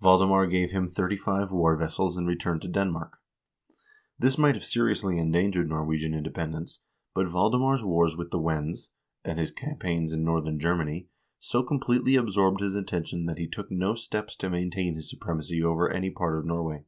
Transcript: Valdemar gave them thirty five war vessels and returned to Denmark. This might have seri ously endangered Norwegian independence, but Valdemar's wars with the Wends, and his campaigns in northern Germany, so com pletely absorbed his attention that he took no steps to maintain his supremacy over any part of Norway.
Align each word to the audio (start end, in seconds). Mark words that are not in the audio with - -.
Valdemar 0.00 0.46
gave 0.46 0.72
them 0.72 0.88
thirty 0.88 1.18
five 1.18 1.52
war 1.52 1.76
vessels 1.76 2.16
and 2.16 2.26
returned 2.26 2.62
to 2.62 2.66
Denmark. 2.66 3.18
This 4.18 4.38
might 4.38 4.54
have 4.54 4.64
seri 4.64 4.92
ously 4.92 5.18
endangered 5.18 5.68
Norwegian 5.68 6.14
independence, 6.14 6.80
but 7.14 7.28
Valdemar's 7.28 7.84
wars 7.84 8.16
with 8.16 8.30
the 8.30 8.38
Wends, 8.38 8.88
and 9.22 9.38
his 9.38 9.50
campaigns 9.50 10.14
in 10.14 10.24
northern 10.24 10.58
Germany, 10.58 11.08
so 11.38 11.62
com 11.62 11.78
pletely 11.78 12.18
absorbed 12.18 12.62
his 12.62 12.74
attention 12.74 13.26
that 13.26 13.36
he 13.36 13.46
took 13.46 13.70
no 13.70 13.92
steps 13.92 14.34
to 14.36 14.48
maintain 14.48 14.94
his 14.94 15.10
supremacy 15.10 15.62
over 15.62 15.90
any 15.90 16.08
part 16.08 16.38
of 16.38 16.46
Norway. 16.46 16.86